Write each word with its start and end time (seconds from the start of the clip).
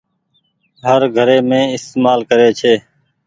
هر 0.87 1.01
گھري 1.15 1.37
مين 1.49 1.65
استهمال 1.77 2.19
ڪري 2.29 2.49
ڇي۔ 2.59 2.73